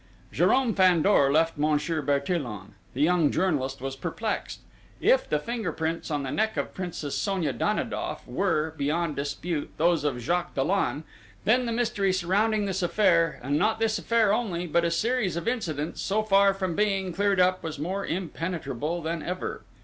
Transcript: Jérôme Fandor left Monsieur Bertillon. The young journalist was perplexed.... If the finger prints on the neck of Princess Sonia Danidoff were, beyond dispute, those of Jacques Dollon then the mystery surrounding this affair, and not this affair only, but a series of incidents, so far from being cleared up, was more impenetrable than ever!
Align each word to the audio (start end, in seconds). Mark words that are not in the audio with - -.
Jérôme 0.33 0.75
Fandor 0.75 1.31
left 1.31 1.59
Monsieur 1.59 2.01
Bertillon. 2.01 2.73
The 2.95 3.01
young 3.03 3.29
journalist 3.31 3.81
was 3.81 3.95
perplexed.... 3.95 4.61
If 4.99 5.29
the 5.29 5.37
finger 5.37 5.71
prints 5.71 6.09
on 6.09 6.23
the 6.23 6.31
neck 6.31 6.57
of 6.57 6.73
Princess 6.73 7.15
Sonia 7.15 7.53
Danidoff 7.53 8.25
were, 8.25 8.73
beyond 8.75 9.15
dispute, 9.15 9.69
those 9.77 10.03
of 10.03 10.19
Jacques 10.19 10.55
Dollon 10.55 11.03
then 11.45 11.67
the 11.67 11.71
mystery 11.71 12.11
surrounding 12.11 12.65
this 12.65 12.81
affair, 12.81 13.39
and 13.43 13.59
not 13.59 13.77
this 13.77 13.99
affair 13.99 14.33
only, 14.33 14.65
but 14.65 14.83
a 14.83 14.89
series 14.89 15.35
of 15.35 15.47
incidents, 15.47 16.01
so 16.01 16.23
far 16.23 16.55
from 16.55 16.75
being 16.75 17.13
cleared 17.13 17.39
up, 17.39 17.61
was 17.61 17.77
more 17.77 18.03
impenetrable 18.03 19.03
than 19.03 19.21
ever! 19.21 19.61